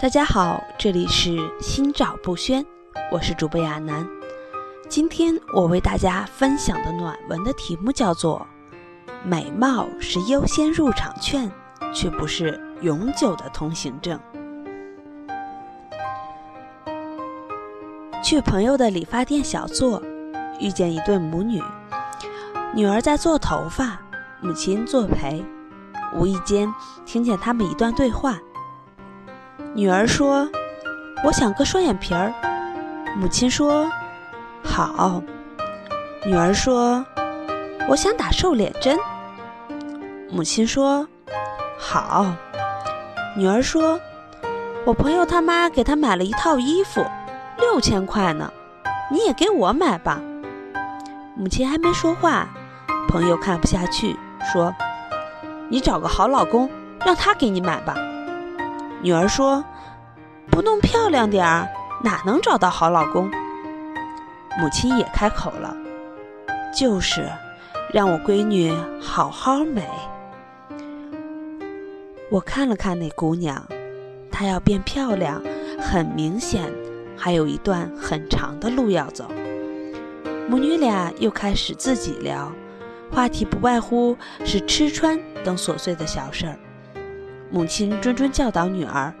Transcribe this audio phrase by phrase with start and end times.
[0.00, 2.64] 大家好，这里是心照不宣，
[3.10, 4.06] 我是主播亚楠。
[4.88, 8.46] 今天我为大家分享的暖文的题目叫做
[9.22, 11.50] “美貌是优先入场券，
[11.92, 14.18] 却不是永久的通行证”。
[18.22, 20.02] 去朋友的理发店小坐，
[20.60, 21.62] 遇见一对母女，
[22.74, 24.00] 女儿在做头发，
[24.40, 25.44] 母亲作陪。
[26.14, 26.72] 无意间
[27.04, 28.38] 听见他们一段对话。
[29.74, 30.48] 女儿说
[31.24, 32.32] ：“我想割双眼皮儿。”
[33.16, 33.90] 母亲说
[34.64, 35.22] ：“好。”
[36.24, 37.04] 女儿说
[37.88, 38.98] ：“我想打瘦脸针。”
[40.32, 41.06] 母亲说
[41.78, 42.26] ：“好。”
[43.36, 44.00] 女儿说
[44.86, 47.04] ：“我朋友他妈给他买了一套衣服，
[47.58, 48.50] 六千块呢，
[49.10, 50.20] 你也给我买吧。”
[51.36, 52.48] 母亲还没说话，
[53.08, 54.16] 朋友看不下去，
[54.52, 54.74] 说
[55.68, 56.70] ：“你找个好老公，
[57.04, 57.94] 让他给你买吧。”
[59.02, 59.64] 女儿说
[60.50, 61.68] ：“不弄漂亮点儿，
[62.02, 63.30] 哪能找到好老公？”
[64.58, 65.76] 母亲也开口了
[66.74, 67.30] ：“就是，
[67.92, 69.86] 让我闺女好好美。”
[72.30, 73.62] 我看了看那姑娘，
[74.30, 75.40] 她要变漂亮，
[75.80, 76.70] 很明显
[77.16, 79.30] 还有一段很长的路要走。
[80.48, 82.50] 母女俩又开始自己聊，
[83.10, 86.58] 话题不外乎是吃穿等琐碎的小事儿。
[87.50, 89.12] 母亲谆谆教导女儿，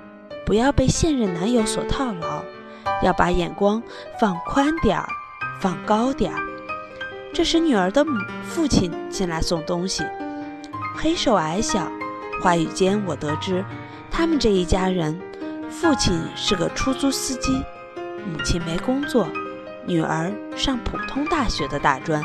[0.44, 2.42] 不要被现任男友所套牢，
[3.02, 3.82] 要把眼光
[4.20, 5.08] 放宽点儿，
[5.60, 6.40] 放高点儿。
[7.32, 10.04] 这时，女儿的母父亲进来送东西，
[10.96, 11.90] 黑瘦矮小。
[12.40, 13.64] 话语间，我得知
[14.10, 15.20] 他们这一家人，
[15.68, 17.64] 父亲是个出租司机，
[18.30, 19.26] 母亲没工作，
[19.86, 22.22] 女儿上普通大学的大专。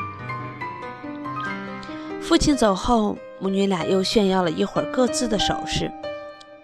[2.24, 3.18] 父亲走后。
[3.40, 5.92] 母女俩又炫耀了一会儿各自的首饰。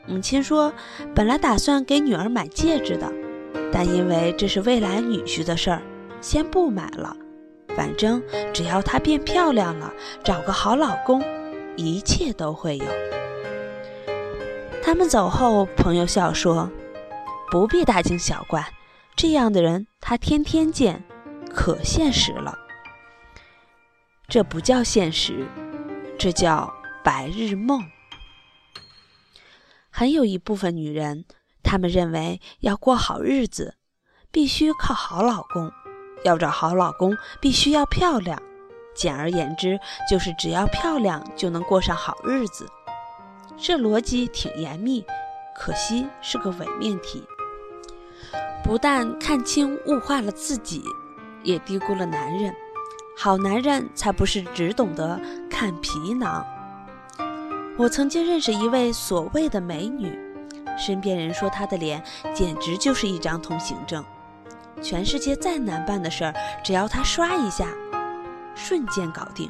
[0.08, 0.72] 母亲说
[1.14, 3.12] ：“本来打算给女儿买戒指的，
[3.69, 5.81] 但因为这是未来女婿的事儿，
[6.22, 7.14] 先不买了。
[7.75, 9.92] 反正只要她变漂亮了，
[10.24, 11.22] 找个好老公，
[11.75, 12.86] 一切都会有。”
[14.81, 16.72] 他们走后，朋友笑说
[17.52, 18.66] ：“不必大惊小怪，
[19.18, 21.03] 这样的人他天天见，
[21.53, 22.58] 可现实了。
[24.30, 25.48] 这不叫现实。”
[26.20, 26.74] 这叫
[27.04, 27.82] 白日梦。
[29.90, 31.26] 很有一部分女人，
[31.64, 33.76] 她们认为要过好日子，
[34.30, 35.70] 必须靠好老公；
[36.24, 38.42] 要找好老公，必须要漂亮。
[38.94, 39.80] 简而言之，
[40.10, 42.68] 就是只要漂亮就能过上好日子。
[43.58, 45.06] 这逻辑挺严密，
[45.56, 47.24] 可惜是个伪命题。
[48.62, 50.84] 不但看清物化了自己，
[51.44, 52.54] 也低估了男人。
[53.22, 55.19] 好男人才不是只懂得
[55.50, 56.41] 看皮囊。
[57.75, 60.18] 我曾经认识一位所谓的美女，
[60.78, 62.02] 身边人说她的脸
[62.34, 64.02] 简直就是一张通行证，
[64.81, 67.68] 全世界再难办的事儿，只要她刷一下，
[68.56, 69.50] 瞬间搞定。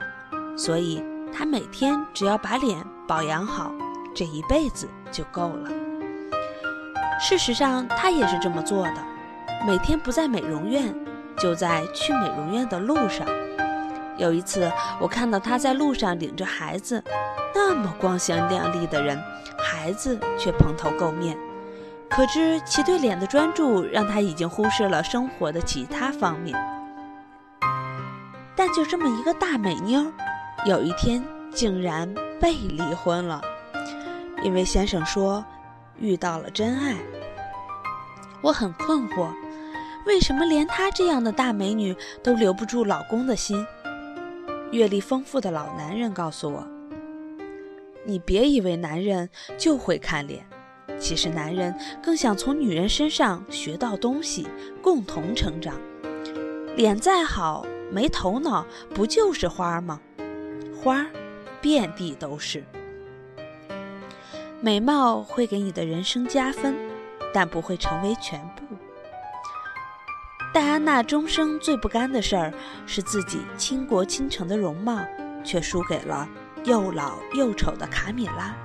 [0.57, 3.72] 所以她每天只要把脸保养好，
[4.16, 5.69] 这一辈子就够了。
[7.22, 8.97] 事实上，她也是这么做的，
[9.68, 10.91] 每天不在美容院，
[11.38, 13.28] 就在去美容院的路上。
[14.19, 14.69] 有一次，
[15.00, 17.02] 我看到他在路上领着孩子，
[17.56, 19.18] 那么光鲜亮丽的人，
[19.57, 21.38] 孩子却蓬头垢面，
[22.09, 26.53] 可知其对脸的专注让他已经忽视了生活的其他方面。
[28.57, 30.06] 但就这么一个大美妞，
[30.66, 33.41] 有一天竟然被离婚了，
[34.44, 35.44] 因为先生说
[35.97, 36.94] 遇到了真爱。
[38.41, 39.30] 我很困惑，
[40.06, 43.66] 为什么连她这样的大美女都留不住老公的心？
[44.72, 46.68] 阅历丰富的老男人告诉我
[48.06, 50.46] ：“你别以为男人就会看脸，
[51.00, 54.47] 其实男人更想从女人身上学到东西，
[54.81, 55.75] 共同成长。
[56.75, 60.00] 脸再好，没头脑，不就是花吗？
[60.81, 61.06] 花
[61.60, 62.63] 遍地都是。
[64.62, 66.75] 美貌会给你的人生加分，
[67.33, 68.75] 但不会成为全部。”
[70.51, 72.51] 戴安娜终生最不甘的事儿
[72.88, 75.00] 是自己倾国倾城的容貌，
[75.44, 76.28] 却输给了
[76.63, 78.56] 又老又丑的卡米拉。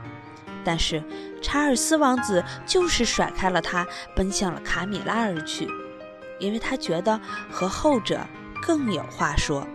[0.64, 1.02] 但是
[1.42, 3.86] 查尔斯王子就是甩开了她，
[4.16, 5.68] 奔向了卡米拉而去，
[6.40, 7.20] 因为他觉得
[7.50, 8.18] 和后者
[8.62, 9.66] 更有话说。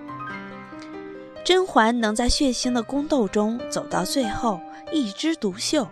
[1.46, 4.60] 甄嬛能在血腥的宫斗中走到最后
[4.92, 5.88] 一枝独秀，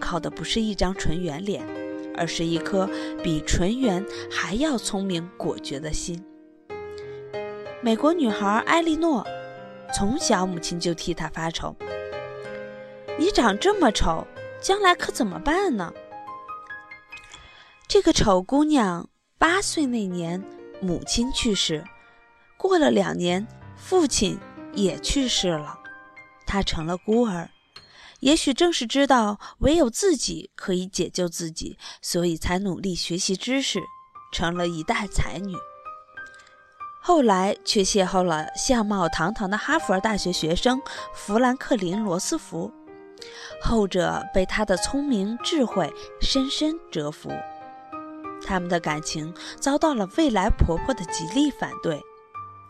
[0.00, 1.64] 靠的不是一张纯圆脸。
[2.16, 2.88] 而是一颗
[3.22, 6.24] 比纯元还要聪明果决的心。
[7.82, 9.26] 美国女孩艾莉诺，
[9.94, 11.74] 从小母亲就替她发愁。
[13.18, 14.26] 你长这么丑，
[14.60, 15.92] 将来可怎么办呢？”
[17.88, 20.42] 这个丑姑娘八岁那年，
[20.80, 21.84] 母亲去世，
[22.56, 24.38] 过了两年，父亲
[24.72, 25.78] 也去世了，
[26.46, 27.50] 她成了孤儿。
[28.22, 33.80] 也许正是知道唯有自己可以解救自己，所以才努力学习知识，
[34.32, 35.56] 成了一代才女。
[37.00, 40.80] 后来却邂逅了相貌堂堂的哈佛大学学生
[41.12, 42.72] 富兰克林·罗斯福，
[43.60, 47.28] 后者被他的聪明智慧深深折服。
[48.46, 52.00] 他们的感情遭到了未来婆婆的极力反对，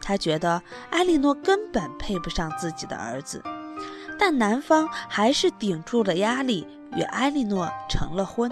[0.00, 3.42] 她觉得艾莉诺根本配不上自己的儿子。
[4.24, 8.48] 但男方还是顶住了压力，与埃莉诺成了婚。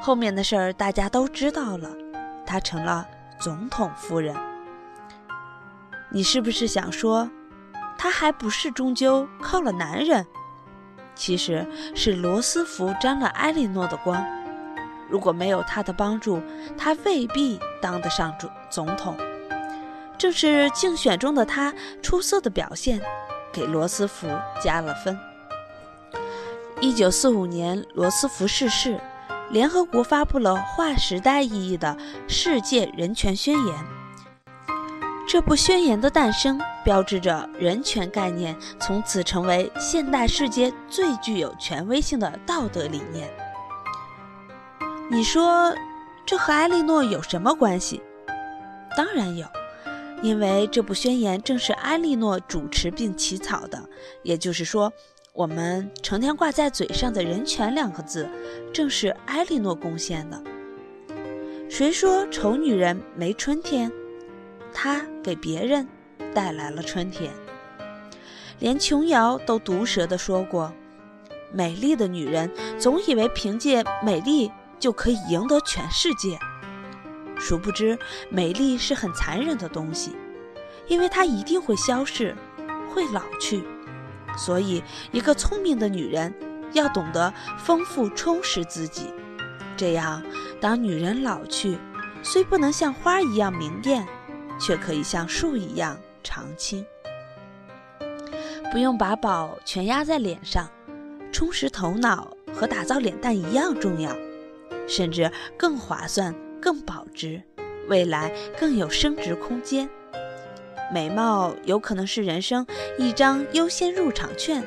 [0.00, 1.90] 后面的事儿大家都知道了，
[2.46, 3.04] 她成了
[3.40, 4.32] 总统夫人。
[6.12, 7.28] 你是不是想说，
[7.98, 10.24] 她还不是终究靠了男人？
[11.16, 14.24] 其实是罗斯福沾了埃莉诺的光。
[15.10, 16.40] 如果没有他的帮助，
[16.76, 19.16] 她未必当得上总总统。
[20.16, 23.02] 正是竞选中的她出色的表现。
[23.52, 24.28] 给罗斯福
[24.62, 25.18] 加了分。
[26.80, 29.00] 一九四五年，罗斯福逝世，
[29.50, 31.96] 联合国发布了划时代意义的
[32.28, 33.74] 世界人权宣言。
[35.26, 43.28] 这部宣言的诞生，标志着人权概念从此成为现代世界最具有权威性的道德理念。
[45.10, 45.74] 你说，
[46.24, 48.02] 这和埃莉诺有什么关系？
[48.96, 49.46] 当然有。
[50.22, 53.88] 因为这部宣言正是埃莉诺主持并起草的，
[54.22, 54.92] 也就是说，
[55.32, 58.28] 我们成天挂在嘴上的人权两个字，
[58.72, 60.42] 正是埃莉诺贡献的。
[61.68, 63.92] 谁说丑女人没春天？
[64.72, 65.86] 她给别人
[66.34, 67.30] 带来了春天。
[68.58, 70.72] 连琼瑶都毒舌地说过
[71.54, 74.50] ：“美丽的女人总以为凭借美丽
[74.80, 76.36] 就可以赢得全世界。”
[77.38, 77.98] 殊不知，
[78.28, 80.16] 美丽是很残忍的东西，
[80.86, 82.34] 因为它一定会消逝，
[82.92, 83.62] 会老去。
[84.36, 84.82] 所以，
[85.12, 86.32] 一个聪明的女人
[86.72, 89.12] 要懂得丰富充实自己，
[89.76, 90.22] 这样，
[90.60, 91.78] 当女人老去，
[92.22, 94.06] 虽不能像花一样明艳，
[94.60, 96.84] 却可以像树一样常青。
[98.70, 100.68] 不用把宝全压在脸上，
[101.32, 104.14] 充实头脑和打造脸蛋一样重要，
[104.86, 106.34] 甚至更划算。
[106.60, 107.42] 更保值，
[107.88, 109.88] 未来更有升值空间。
[110.92, 112.66] 美貌有可能是人生
[112.98, 114.64] 一张优先入场券，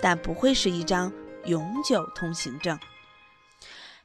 [0.00, 1.12] 但不会是一张
[1.46, 2.78] 永久通行证。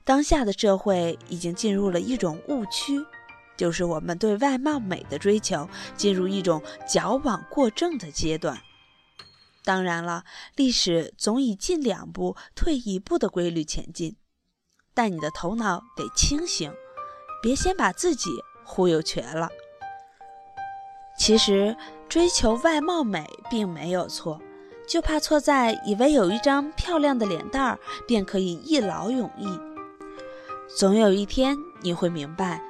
[0.06, 3.02] 当下的社会已经进入了一种误区，
[3.58, 8.62] 就是我们对外貌美的追求进入一种矫枉过正的阶段。
[9.66, 10.26] 当然了，
[10.58, 14.18] 历史总以进两步退一步的规律前进，
[14.94, 16.74] 但你的头脑得清醒。
[17.44, 18.32] 别先把自己
[18.64, 19.50] 忽悠瘸了。
[21.18, 21.76] 其实
[22.08, 24.40] 追求外貌美并没有错，
[24.88, 29.60] 就怕错在以为有一张漂亮的脸蛋儿便可以一劳永逸。
[30.78, 32.62] 总有一天你会明白，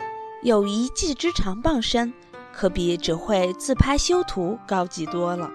[0.41, 2.11] 有一技之长傍身，
[2.51, 5.49] 可比只会自拍修图高级多了。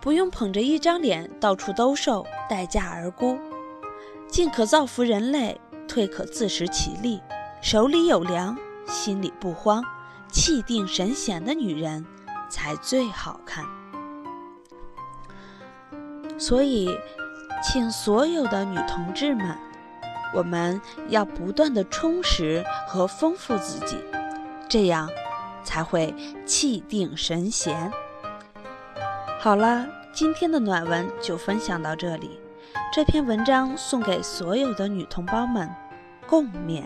[0.00, 3.38] 不用捧着一张脸到处兜售，待价而沽。
[4.28, 7.20] 进可造福人类，退可自食其力。
[7.62, 9.84] 手里有粮，心里不慌，
[10.28, 12.04] 气定神闲的女人
[12.50, 13.64] 才最好看。
[16.36, 16.90] 所以，
[17.62, 19.56] 请所有的女同志们，
[20.34, 23.96] 我们要不断的充实和丰富自己，
[24.68, 25.08] 这样
[25.62, 26.12] 才会
[26.44, 27.92] 气定神闲。
[29.38, 32.40] 好了，今天的暖文就分享到这里。
[32.92, 35.70] 这篇文章送给所有的女同胞们，
[36.26, 36.82] 共勉。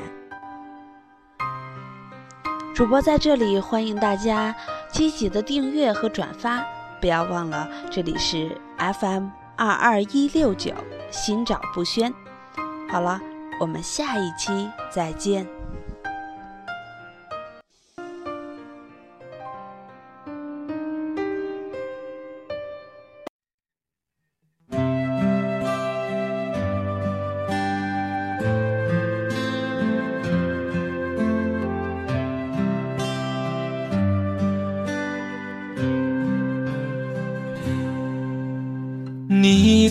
[2.77, 4.55] 主播在这里欢迎大家
[4.93, 6.63] 积极的订阅和转发，
[7.01, 10.75] 不要忘了这里是 FM 二二一六九
[11.11, 12.13] 心照不宣。
[12.91, 13.19] 好了，
[13.59, 15.56] 我们下一期再见。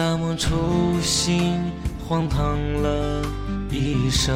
[0.00, 1.70] 大梦初醒，
[2.08, 3.22] 荒唐了
[3.70, 4.34] 一生。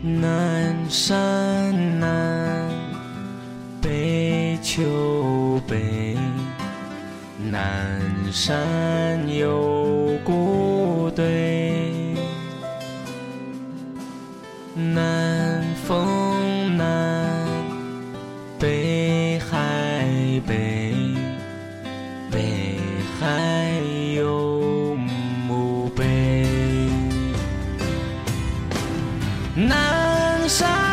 [0.00, 2.68] 南山南，
[3.82, 6.16] 北秋北，
[7.50, 9.79] 南山有
[29.68, 30.89] 南山。